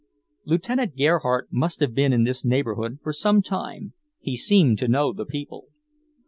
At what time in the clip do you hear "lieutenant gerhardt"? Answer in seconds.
0.45-1.49